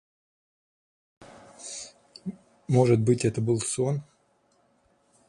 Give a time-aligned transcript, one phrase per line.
[2.67, 4.01] Может быть, это тоже был сон?